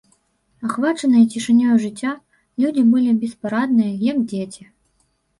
[0.67, 2.13] Ахвачаныя цішынёю жыцця,
[2.63, 4.63] людзі былі беспарадныя, як дзеці.